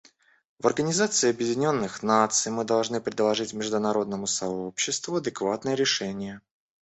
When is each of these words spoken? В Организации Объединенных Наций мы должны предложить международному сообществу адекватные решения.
В 0.57 0.65
Организации 0.65 1.29
Объединенных 1.29 2.01
Наций 2.01 2.51
мы 2.51 2.63
должны 2.65 2.99
предложить 3.01 3.53
международному 3.53 4.25
сообществу 4.25 5.17
адекватные 5.17 5.75
решения. 5.75 6.41